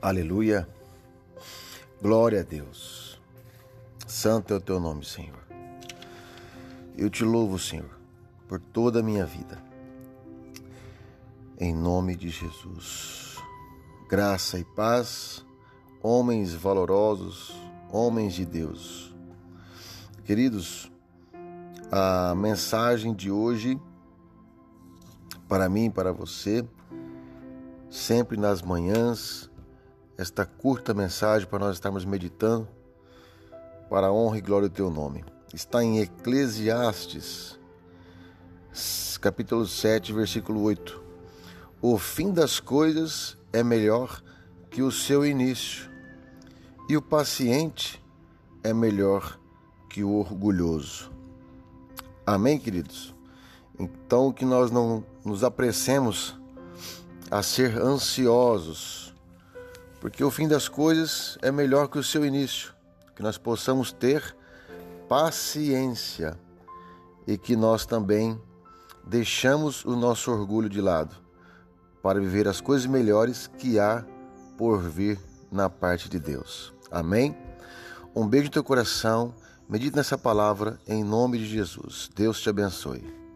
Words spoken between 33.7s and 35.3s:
para a honra e glória do teu nome.